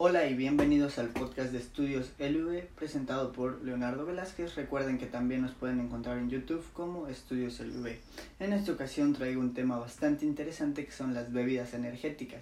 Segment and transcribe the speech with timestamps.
[0.00, 4.54] Hola y bienvenidos al podcast de Estudios LV presentado por Leonardo Velázquez.
[4.54, 7.96] Recuerden que también nos pueden encontrar en YouTube como Estudios LV.
[8.38, 12.40] En esta ocasión traigo un tema bastante interesante que son las bebidas energéticas.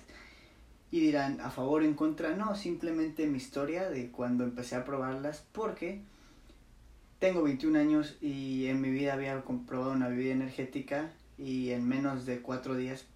[0.91, 4.85] Y dirán, a favor o en contra, no, simplemente mi historia de cuando empecé a
[4.85, 6.03] probarlas porque
[7.21, 12.27] tengo 21 años y en mi vida había comprobado una bebida energética y en menos
[12.27, 13.07] de 4 días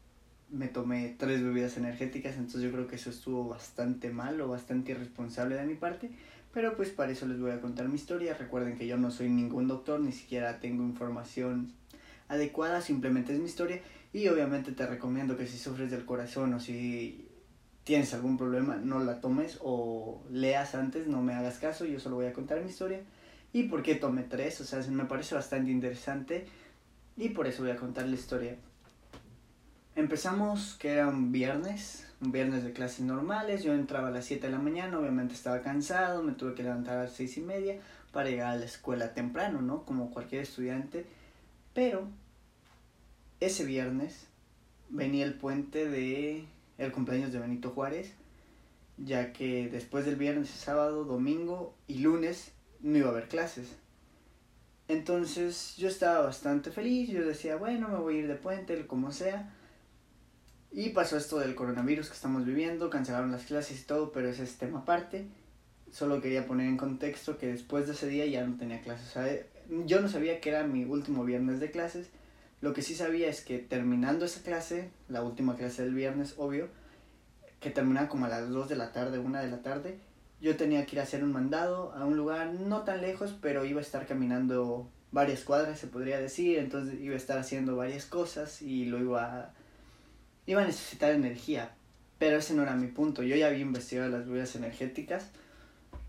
[0.51, 4.93] me tomé tres bebidas energéticas, entonces yo creo que eso estuvo bastante mal o bastante
[4.93, 6.11] irresponsable de mi parte,
[6.53, 8.35] pero pues para eso les voy a contar mi historia.
[8.35, 11.73] Recuerden que yo no soy ningún doctor, ni siquiera tengo información
[12.29, 13.81] adecuada, simplemente es mi historia
[14.13, 17.29] y obviamente te recomiendo que si sufres del corazón o si
[17.85, 22.17] tienes algún problema no la tomes o leas antes, no me hagas caso, yo solo
[22.17, 23.01] voy a contar mi historia
[23.53, 26.47] y por qué tomé tres, o sea, me parece bastante interesante
[27.17, 28.57] y por eso voy a contar la historia.
[30.01, 34.47] Empezamos que era un viernes, un viernes de clases normales, yo entraba a las 7
[34.47, 37.81] de la mañana, obviamente estaba cansado, me tuve que levantar a las 6 y media
[38.11, 39.85] para llegar a la escuela temprano, ¿no?
[39.85, 41.05] Como cualquier estudiante,
[41.75, 42.09] pero
[43.41, 44.27] ese viernes
[44.89, 46.47] venía el puente de
[46.79, 48.15] el cumpleaños de Benito Juárez,
[48.97, 53.77] ya que después del viernes, sábado, domingo y lunes no iba a haber clases.
[54.89, 59.13] Entonces yo estaba bastante feliz, yo decía, bueno, me voy a ir de puente, como
[59.13, 59.55] sea.
[60.73, 64.45] Y pasó esto del coronavirus que estamos viviendo, cancelaron las clases y todo, pero ese
[64.45, 65.27] es tema aparte.
[65.91, 69.09] Solo quería poner en contexto que después de ese día ya no tenía clases.
[69.09, 69.47] O sea,
[69.85, 72.09] yo no sabía que era mi último viernes de clases.
[72.61, 76.69] Lo que sí sabía es que terminando esa clase, la última clase del viernes, obvio,
[77.59, 79.99] que terminaba como a las 2 de la tarde, 1 de la tarde,
[80.41, 83.65] yo tenía que ir a hacer un mandado a un lugar no tan lejos, pero
[83.65, 88.07] iba a estar caminando varias cuadras, se podría decir, entonces iba a estar haciendo varias
[88.07, 89.55] cosas y lo iba a
[90.47, 91.75] iba a necesitar energía,
[92.19, 93.23] pero ese no era mi punto.
[93.23, 95.31] Yo ya había investigado las bebidas energéticas,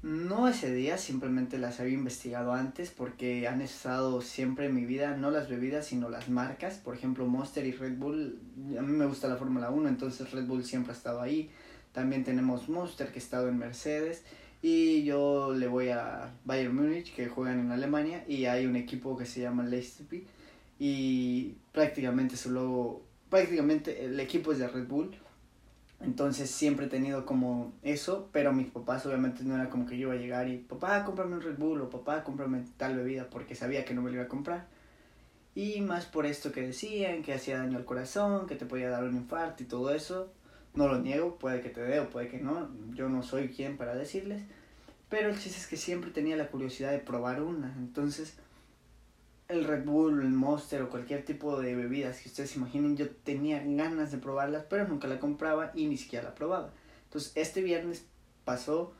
[0.03, 5.15] no ese día, simplemente las había investigado antes porque han estado siempre en mi vida,
[5.15, 6.79] no las bebidas, sino las marcas.
[6.79, 8.39] Por ejemplo, Monster y Red Bull,
[8.79, 11.51] a mí me gusta la Fórmula 1, entonces Red Bull siempre ha estado ahí.
[11.91, 14.23] También tenemos Monster que ha estado en Mercedes.
[14.63, 19.17] Y yo le voy a Bayern Múnich, que juegan en Alemania, y hay un equipo
[19.17, 20.25] que se llama Leipzig.
[20.79, 25.15] Y prácticamente su logo prácticamente el equipo es de Red Bull.
[26.01, 30.07] Entonces siempre he tenido como eso, pero mis papás obviamente no era como que yo
[30.07, 33.55] iba a llegar y papá, cómprame un Red Bull o papá, cómprame tal bebida porque
[33.55, 34.67] sabía que no me lo iba a comprar.
[35.55, 39.03] Y más por esto que decían, que hacía daño al corazón, que te podía dar
[39.03, 40.31] un infarto y todo eso.
[40.73, 43.77] No lo niego, puede que te dé o puede que no, yo no soy quien
[43.77, 44.43] para decirles.
[45.09, 47.73] Pero el chiste es que siempre tenía la curiosidad de probar una.
[47.77, 48.35] Entonces
[49.51, 53.63] el Red Bull, el Monster o cualquier tipo de bebidas que ustedes imaginen, yo tenía
[53.63, 56.71] ganas de probarlas, pero nunca la compraba y ni siquiera la probaba.
[57.05, 58.05] Entonces, este viernes
[58.45, 58.93] pasó,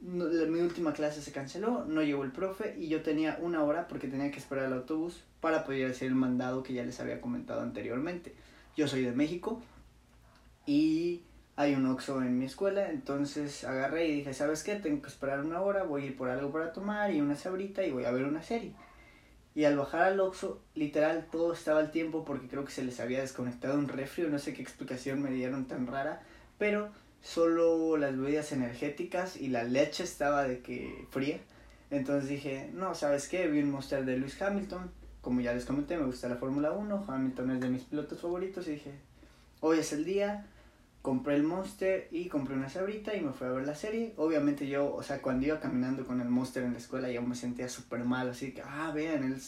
[0.00, 4.08] mi última clase se canceló, no llegó el profe y yo tenía una hora porque
[4.08, 7.60] tenía que esperar el autobús para poder hacer el mandado que ya les había comentado
[7.60, 8.34] anteriormente.
[8.76, 9.60] Yo soy de México
[10.66, 11.22] y
[11.56, 14.76] hay un Oxxo en mi escuela, entonces agarré y dije, ¿sabes qué?
[14.76, 17.84] Tengo que esperar una hora, voy a ir por algo para tomar y una sabrita
[17.84, 18.72] y voy a ver una serie.
[19.60, 22.98] Y al bajar al Oxxo, literal, todo estaba al tiempo porque creo que se les
[22.98, 26.22] había desconectado un refri no sé qué explicación me dieron tan rara,
[26.56, 26.88] pero
[27.20, 31.40] solo las bebidas energéticas y la leche estaba de que fría.
[31.90, 33.48] Entonces dije, no, ¿sabes qué?
[33.48, 34.90] Vi un Monster de Lewis Hamilton,
[35.20, 38.66] como ya les comenté, me gusta la Fórmula 1, Hamilton es de mis pilotos favoritos
[38.66, 38.94] y dije,
[39.60, 40.46] hoy es el día,
[41.02, 44.12] compré el Monster y compré una sabrita y me fui a ver la serie.
[44.16, 47.34] Obviamente yo, o sea, cuando iba caminando con el Monster en la escuela yo me
[47.34, 49.40] sentía súper mal, así que, ah, vean, él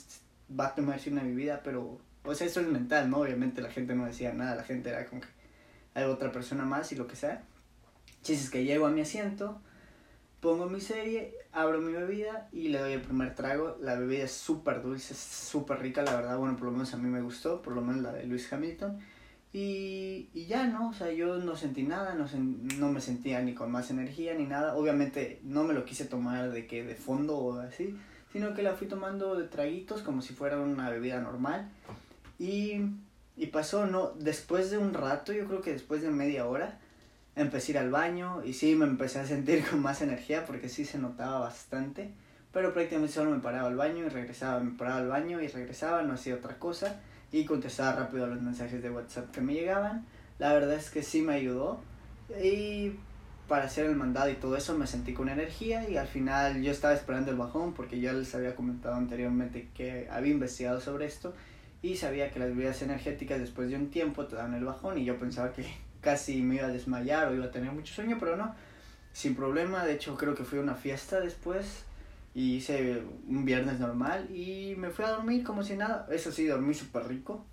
[0.59, 3.19] va a tomarse una bebida, pero, o sea, eso es mental, ¿no?
[3.19, 5.29] Obviamente la gente no decía nada, la gente era como que
[5.95, 7.45] hay otra persona más y lo que sea.
[8.23, 9.61] Chistes que llego a mi asiento,
[10.41, 13.77] pongo mi serie, abro mi bebida y le doy el primer trago.
[13.81, 17.09] La bebida es súper dulce, súper rica, la verdad, bueno, por lo menos a mí
[17.09, 18.99] me gustó, por lo menos la de Lewis Hamilton.
[19.53, 20.89] Y, y ya, ¿no?
[20.89, 22.27] O sea, yo no sentí nada, no,
[22.79, 24.75] no me sentía ni con más energía ni nada.
[24.77, 27.99] Obviamente no me lo quise tomar de que de fondo o así,
[28.33, 31.69] sino que la fui tomando de traguitos como si fuera una bebida normal.
[32.39, 32.81] Y,
[33.37, 34.13] y pasó, ¿no?
[34.13, 36.79] Después de un rato, yo creo que después de media hora,
[37.37, 40.71] empecé a ir al baño y sí me empecé a sentir con más energía porque
[40.71, 42.11] sí se notaba bastante.
[42.53, 46.03] Pero prácticamente solo me paraba al baño y regresaba, me paraba al baño y regresaba,
[46.03, 47.01] no hacía otra cosa
[47.33, 50.07] y contestaba rápido a los mensajes de WhatsApp que me llegaban.
[50.39, 51.81] La verdad es que sí me ayudó
[52.43, 52.93] y
[53.49, 56.71] para hacer el mandado y todo eso me sentí con energía y al final yo
[56.71, 61.35] estaba esperando el bajón porque ya les había comentado anteriormente que había investigado sobre esto
[61.83, 65.05] y sabía que las bebidas energéticas después de un tiempo te dan el bajón y
[65.05, 65.67] yo pensaba que
[66.01, 68.55] casi me iba a desmayar o iba a tener mucho sueño, pero no.
[69.13, 69.85] sin problema.
[69.85, 71.85] De hecho, creo que fui a una fiesta después
[72.35, 76.07] y hice un viernes normal y me fui a dormir como si nada.
[76.11, 77.47] Eso sí, dormí súper rico.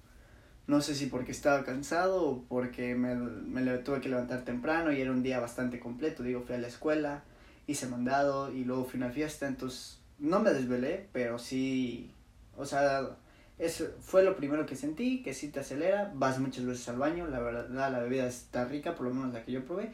[0.68, 5.02] No sé si porque estaba cansado o porque me, me tuve que levantar temprano y
[5.02, 6.24] era un día bastante completo.
[6.24, 7.24] Digo, fui a la escuela,
[7.68, 9.48] hice mandado y luego fui a una fiesta.
[9.48, 12.14] Entonces, no me desvelé, pero sí,
[12.56, 13.18] o sea,
[13.58, 17.28] eso fue lo primero que sentí, que sí te acelera, vas muchas veces al baño,
[17.28, 19.92] la verdad la bebida está rica, por lo menos la que yo probé.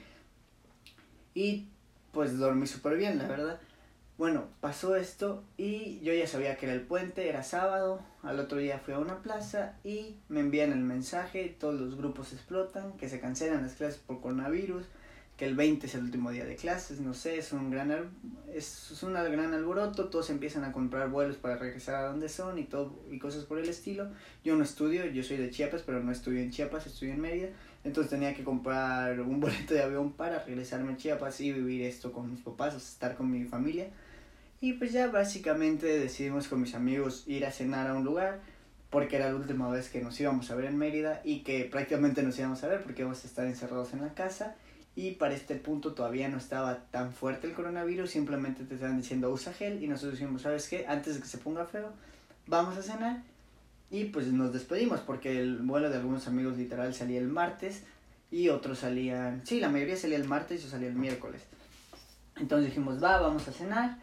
[1.33, 1.67] Y
[2.11, 3.59] pues dormí súper bien, la verdad.
[4.17, 8.59] Bueno, pasó esto y yo ya sabía que era el puente, era sábado, al otro
[8.59, 13.09] día fui a una plaza y me envían el mensaje, todos los grupos explotan, que
[13.09, 14.85] se cancelan las clases por coronavirus,
[15.35, 17.91] que el 20 es el último día de clases, no sé, es un gran
[18.53, 22.57] es, es un gran alboroto, todos empiezan a comprar vuelos para regresar a donde son
[22.57, 24.07] y todo y cosas por el estilo.
[24.45, 27.49] Yo no estudio, yo soy de Chiapas, pero no estudio en Chiapas, estudio en Mérida,
[27.83, 32.13] entonces tenía que comprar un boleto de avión para regresarme a Chiapas y vivir esto
[32.13, 33.89] con mis papás, estar con mi familia.
[34.61, 38.41] Y pues ya básicamente decidimos con mis amigos ir a cenar a un lugar
[38.89, 42.23] porque era la última vez que nos íbamos a ver en Mérida y que prácticamente
[42.23, 44.55] nos íbamos a ver porque íbamos a estar encerrados en la casa
[44.95, 49.29] y para este punto todavía no estaba tan fuerte el coronavirus, simplemente te estaban diciendo
[49.29, 50.85] usa gel y nosotros dijimos, ¿sabes qué?
[50.87, 51.91] Antes de que se ponga feo,
[52.47, 53.21] vamos a cenar
[53.91, 57.83] y pues nos despedimos porque el vuelo de algunos amigos literal salía el martes
[58.31, 61.41] y otros salían, sí, la mayoría salía el martes y yo salía el miércoles.
[62.37, 63.97] Entonces dijimos, va, vamos a cenar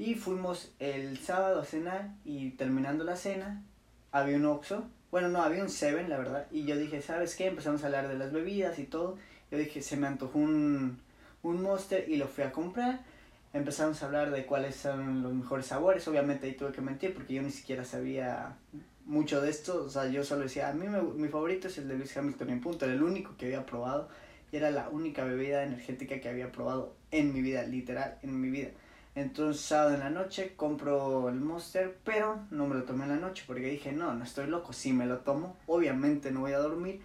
[0.00, 3.62] y fuimos el sábado a cenar y terminando la cena
[4.12, 7.48] había un Oxxo, bueno, no, había un Seven, la verdad, y yo dije, ¿sabes qué?
[7.48, 9.18] Empezamos a hablar de las bebidas y todo
[9.50, 10.98] yo dije, se me antojó un,
[11.42, 13.00] un Monster y lo fui a comprar.
[13.52, 16.06] Empezamos a hablar de cuáles son los mejores sabores.
[16.06, 18.56] Obviamente ahí tuve que mentir porque yo ni siquiera sabía
[19.06, 19.84] mucho de esto.
[19.84, 22.50] O sea, yo solo decía, a mí me, mi favorito es el de Luis Hamilton
[22.50, 22.84] en punto.
[22.84, 24.08] Era el único que había probado.
[24.52, 28.50] Y era la única bebida energética que había probado en mi vida, literal, en mi
[28.50, 28.70] vida.
[29.14, 33.16] Entonces, sábado en la noche compro el Monster, pero no me lo tomé en la
[33.16, 34.72] noche porque dije, no, no estoy loco.
[34.72, 37.00] Si me lo tomo, obviamente no voy a dormir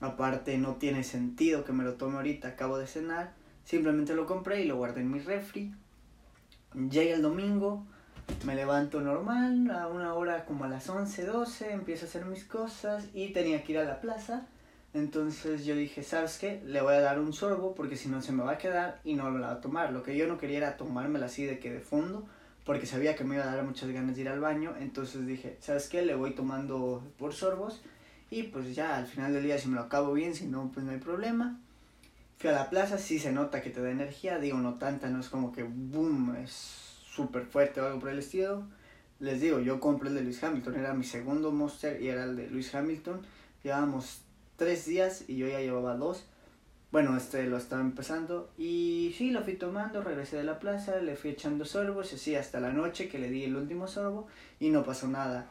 [0.00, 3.32] Aparte no tiene sentido que me lo tome ahorita, acabo de cenar.
[3.64, 5.74] Simplemente lo compré y lo guardé en mi refri.
[6.74, 7.86] Llega el domingo,
[8.44, 12.44] me levanto normal, a una hora como a las 11, 12, empiezo a hacer mis
[12.44, 14.46] cosas y tenía que ir a la plaza.
[14.96, 16.62] Entonces yo dije, ¿sabes qué?
[16.64, 19.12] Le voy a dar un sorbo porque si no se me va a quedar y
[19.12, 19.92] no lo va a tomar.
[19.92, 22.26] Lo que yo no quería era tomármela así de que de fondo
[22.64, 24.74] porque sabía que me iba a dar muchas ganas de ir al baño.
[24.80, 26.00] Entonces dije, ¿sabes qué?
[26.00, 27.82] Le voy tomando por sorbos
[28.30, 30.86] y pues ya al final del día si me lo acabo bien, si no pues
[30.86, 31.60] no hay problema.
[32.38, 35.20] Fui a la plaza, sí se nota que te da energía, digo no tanta, no
[35.20, 36.52] es como que boom, es
[37.06, 38.62] súper fuerte o algo por el estilo.
[39.20, 42.34] Les digo, yo compré el de Luis Hamilton, era mi segundo Monster y era el
[42.34, 43.20] de Luis Hamilton.
[43.62, 44.25] Llevábamos
[44.56, 46.26] tres días y yo ya llevaba dos.
[46.92, 51.16] Bueno, este lo estaba empezando y sí, lo fui tomando, regresé de la plaza, le
[51.16, 54.28] fui echando sorbos, así hasta la noche que le di el último sorbo
[54.60, 55.46] y no pasó nada.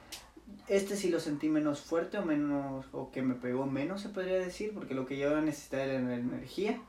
[0.67, 4.37] Este sí lo sentí menos fuerte o menos, o que me pegó menos se podría
[4.37, 6.81] decir, porque lo que yo necesitaba era energía,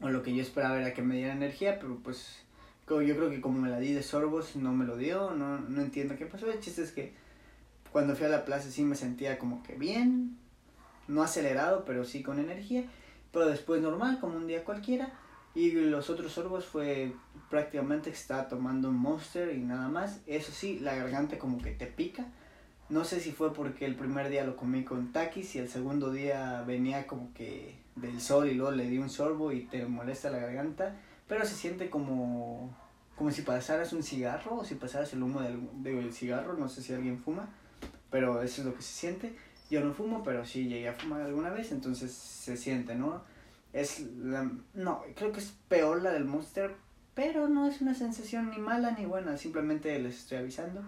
[0.00, 2.42] o lo que yo esperaba era que me diera energía, pero pues
[2.88, 5.82] yo creo que como me la di de sorbos no me lo dio, no, no
[5.82, 6.50] entiendo qué pasó.
[6.50, 7.14] El chiste es que
[7.92, 10.36] cuando fui a la plaza sí me sentía como que bien,
[11.08, 12.84] no acelerado, pero sí con energía,
[13.32, 15.12] pero después normal, como un día cualquiera.
[15.54, 17.12] Y los otros sorbos fue
[17.48, 20.20] prácticamente que estaba tomando un monster y nada más.
[20.26, 22.26] Eso sí, la garganta como que te pica
[22.88, 26.12] no sé si fue porque el primer día lo comí con taquis y el segundo
[26.12, 30.30] día venía como que del sol y luego le di un sorbo y te molesta
[30.30, 30.94] la garganta,
[31.26, 32.76] pero se siente como,
[33.16, 36.80] como si pasaras un cigarro o si pasaras el humo del, del cigarro, no sé
[36.80, 37.48] si alguien fuma,
[38.08, 39.36] pero eso es lo que se siente.
[39.70, 43.22] Yo no fumo, pero sí llegué a fumar alguna vez, entonces se siente, ¿no?
[43.72, 46.74] Es la, no, creo que es peor la del Monster,
[47.14, 50.82] pero no es una sensación ni mala ni buena, simplemente les estoy avisando.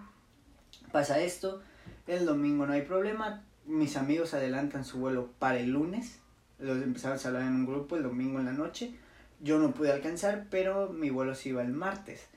[0.91, 1.61] Pasa esto,
[2.07, 3.43] el domingo no hay problema.
[3.65, 6.19] Mis amigos adelantan su vuelo para el lunes.
[6.57, 8.95] Los empezaron a hablar en un grupo el domingo en la noche.
[9.41, 12.27] Yo no pude alcanzar, pero mi vuelo se iba el martes.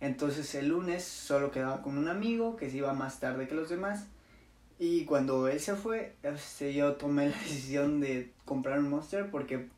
[0.00, 3.68] Entonces el lunes solo quedaba con un amigo que se iba más tarde que los
[3.68, 4.06] demás.
[4.80, 9.68] Y cuando él se fue, este, yo tomé la decisión de comprar un Monster porque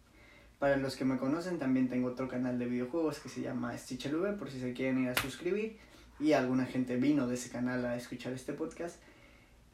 [0.58, 4.16] para los que me conocen también tengo otro canal de videojuegos que se llama Stitcher
[4.16, 5.76] V por si se quieren ir a suscribir.
[6.18, 8.96] Y alguna gente vino de ese canal a escuchar este podcast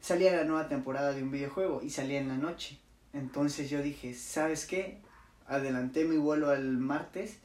[0.01, 2.77] salía la nueva temporada de un videojuego y salía en la noche.
[3.13, 4.97] Entonces yo dije, ¿sabes qué?
[5.47, 7.37] Adelanté mi vuelo al martes.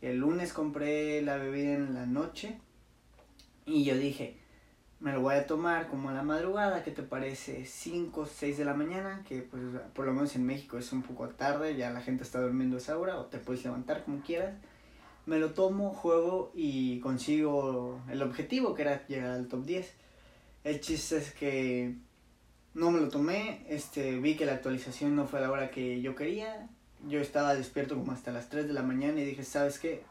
[0.00, 2.58] El lunes compré la bebida en la noche.
[3.66, 4.36] Y yo dije,
[5.02, 7.66] me lo voy a tomar como a la madrugada, ¿qué te parece?
[7.66, 9.60] 5, 6 de la mañana, que pues
[9.94, 12.78] por lo menos en México es un poco tarde, ya la gente está durmiendo a
[12.78, 14.54] esa hora, o te puedes levantar como quieras.
[15.26, 19.92] Me lo tomo, juego y consigo el objetivo que era llegar al top 10.
[20.62, 21.96] El chiste es que
[22.74, 26.00] no me lo tomé, este, vi que la actualización no fue a la hora que
[26.00, 26.68] yo quería.
[27.08, 30.04] Yo estaba despierto como hasta las 3 de la mañana y dije, ¿sabes qué?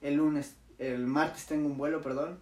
[0.00, 2.38] El lunes, el martes tengo un vuelo, perdón.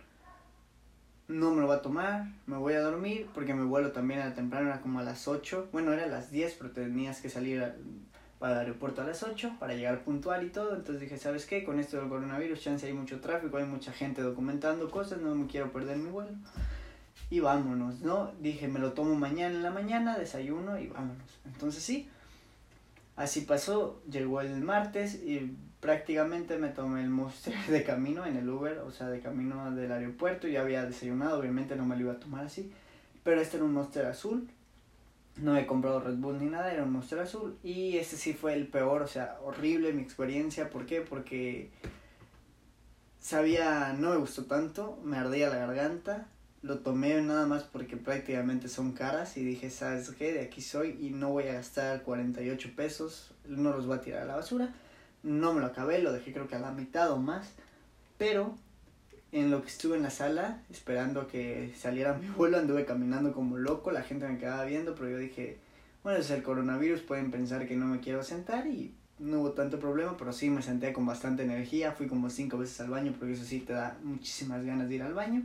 [1.29, 4.35] No me lo voy a tomar, me voy a dormir porque mi vuelo también era
[4.35, 5.69] temprano, era como a las 8.
[5.73, 7.63] Bueno, era a las 10, pero tenías que salir
[8.39, 10.75] para el aeropuerto a las 8 para llegar puntual y todo.
[10.75, 11.65] Entonces dije, ¿sabes qué?
[11.65, 15.47] Con esto del coronavirus, chance hay mucho tráfico, hay mucha gente documentando cosas, no me
[15.47, 16.31] quiero perder mi vuelo
[17.31, 18.33] y vámonos, ¿no?
[18.41, 21.41] Dije, me lo tomo mañana en la mañana, desayuno y vámonos.
[21.45, 22.09] Entonces sí,
[23.17, 28.49] así pasó, llegó el martes y prácticamente me tomé el monster de camino en el
[28.49, 32.13] Uber, o sea, de camino del aeropuerto, ya había desayunado, obviamente no me lo iba
[32.13, 32.73] a tomar así,
[33.23, 34.49] pero este era un monster azul,
[35.37, 38.55] no he comprado Red Bull ni nada, era un monster azul y este sí fue
[38.55, 41.01] el peor, o sea, horrible mi experiencia, ¿por qué?
[41.01, 41.71] Porque
[43.21, 46.27] sabía, no me gustó tanto, me ardía la garganta,
[46.63, 50.33] lo tomé nada más porque prácticamente son caras y dije, ¿sabes qué?
[50.33, 54.23] De aquí soy y no voy a gastar 48 pesos, no los voy a tirar
[54.23, 54.75] a la basura.
[55.23, 57.51] No me lo acabé, lo dejé creo que a la mitad o más,
[58.17, 58.55] pero
[59.33, 63.59] en lo que estuve en la sala esperando que saliera mi vuelo anduve caminando como
[63.59, 65.59] loco, la gente me quedaba viendo, pero yo dije,
[66.03, 69.79] bueno, es el coronavirus, pueden pensar que no me quiero sentar y no hubo tanto
[69.79, 73.35] problema, pero sí me senté con bastante energía, fui como cinco veces al baño, porque
[73.35, 75.43] eso sí te da muchísimas ganas de ir al baño.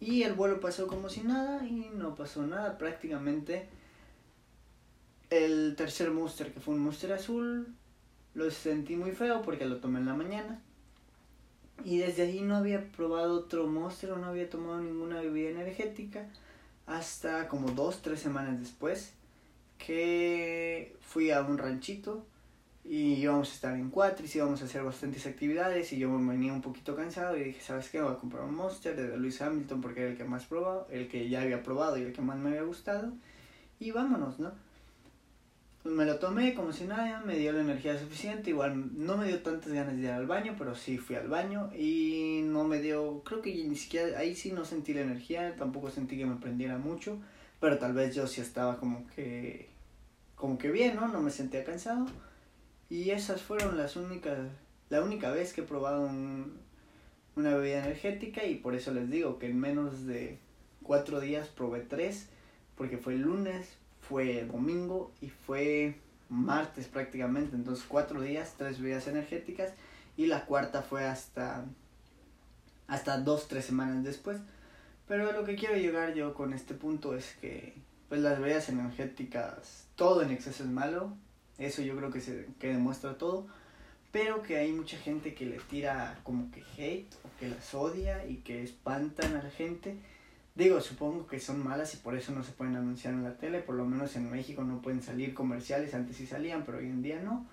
[0.00, 3.68] Y el vuelo pasó como si nada y no pasó nada prácticamente.
[5.30, 7.74] El tercer monster, que fue un monster azul,
[8.34, 10.60] lo sentí muy feo porque lo tomé en la mañana.
[11.84, 16.28] Y desde ahí no había probado otro monster o no había tomado ninguna bebida energética
[16.86, 19.12] hasta como dos, tres semanas después
[19.78, 22.24] que fui a un ranchito
[22.84, 26.32] y íbamos a estar en cuatro y íbamos a hacer bastantes actividades y yo me
[26.32, 28.00] venía un poquito cansado y dije, ¿sabes qué?
[28.00, 31.08] Voy a comprar un Monster de Lewis Hamilton porque era el que más probado, el
[31.08, 33.12] que ya había probado y el que más me había gustado
[33.80, 34.52] y vámonos, ¿no?
[35.84, 39.26] Pues me lo tomé como si nada, me dio la energía suficiente, igual no me
[39.26, 42.80] dio tantas ganas de ir al baño, pero sí fui al baño y no me
[42.80, 46.36] dio, creo que ni siquiera, ahí sí no sentí la energía, tampoco sentí que me
[46.36, 47.18] prendiera mucho,
[47.60, 49.68] pero tal vez yo sí estaba como que,
[50.36, 51.08] como que bien, ¿no?
[51.08, 52.06] No me sentía cansado
[52.88, 54.38] y esas fueron las únicas,
[54.88, 56.10] la única vez que he probado
[57.36, 60.38] una bebida energética y por eso les digo que en menos de
[60.82, 62.30] cuatro días probé tres,
[62.74, 63.76] porque fue el lunes,
[64.08, 65.96] fue domingo y fue
[66.28, 69.72] martes prácticamente, entonces cuatro días, tres bebidas energéticas
[70.16, 71.64] y la cuarta fue hasta,
[72.86, 74.38] hasta dos, tres semanas después.
[75.06, 77.74] Pero lo que quiero llegar yo con este punto es que
[78.08, 81.16] pues las bebidas energéticas, todo en exceso es malo,
[81.58, 83.46] eso yo creo que se que demuestra todo.
[84.12, 88.24] Pero que hay mucha gente que le tira como que hate o que las odia
[88.26, 89.98] y que espantan a la gente.
[90.54, 93.60] Digo, supongo que son malas y por eso no se pueden anunciar en la tele.
[93.60, 95.94] Por lo menos en México no pueden salir comerciales.
[95.94, 97.46] Antes sí salían, pero hoy en día no.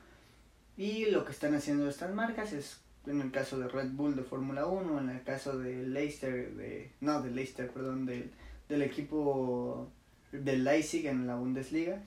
[0.77, 4.23] Y lo que están haciendo estas marcas es, en el caso de Red Bull de
[4.23, 8.31] Fórmula 1, en el caso de Leicester, de, no, de Leicester, perdón, del,
[8.69, 9.89] del equipo
[10.31, 12.01] del Leipzig en la Bundesliga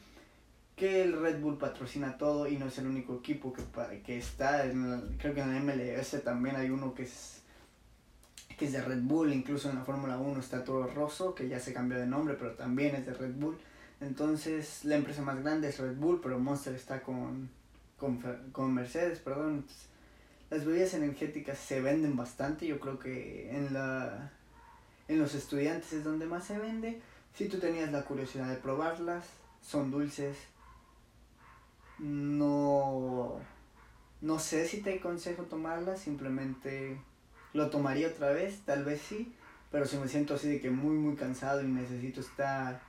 [0.76, 3.62] que el Red Bull patrocina todo y no es el único equipo que,
[4.02, 7.42] que está, en creo que en la MLS también hay uno que es,
[8.56, 11.58] que es de Red Bull, incluso en la Fórmula 1 está Toro Rosso, que ya
[11.58, 13.58] se cambió de nombre, pero también es de Red Bull.
[14.00, 17.48] Entonces la empresa más grande es Red Bull, pero Monster está con,
[17.98, 18.20] con,
[18.52, 19.64] con Mercedes, perdón.
[20.50, 24.32] las bebidas energéticas se venden bastante, yo creo que en, la,
[25.08, 27.00] en los estudiantes es donde más se vende.
[27.34, 29.26] Si tú tenías la curiosidad de probarlas,
[29.60, 30.36] son dulces,
[31.98, 33.40] no,
[34.20, 37.00] no sé si te aconsejo tomarla, simplemente
[37.54, 39.32] lo tomaría otra vez, tal vez sí,
[39.72, 42.80] pero si me siento así de que muy muy cansado y necesito estar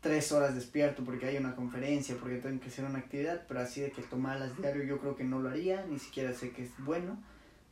[0.00, 3.82] tres horas despierto porque hay una conferencia, porque tengo que hacer una actividad, pero así
[3.82, 6.70] de que tomarlas diario yo creo que no lo haría, ni siquiera sé que es
[6.78, 7.18] bueno,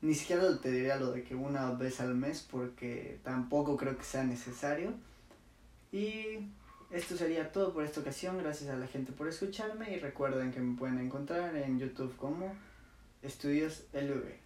[0.03, 4.05] ni siquiera te diría lo de que una vez al mes porque tampoco creo que
[4.05, 4.93] sea necesario.
[5.91, 6.51] Y
[6.91, 8.37] esto sería todo por esta ocasión.
[8.37, 12.53] Gracias a la gente por escucharme y recuerden que me pueden encontrar en YouTube como
[13.23, 14.44] Estudios LV.